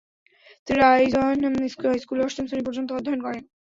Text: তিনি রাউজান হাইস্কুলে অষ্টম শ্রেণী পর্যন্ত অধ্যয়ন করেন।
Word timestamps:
তিনি 0.67 0.77
রাউজান 0.79 1.37
হাইস্কুলে 1.83 2.21
অষ্টম 2.25 2.45
শ্রেণী 2.47 2.63
পর্যন্ত 2.67 2.89
অধ্যয়ন 2.91 3.21
করেন। 3.25 3.43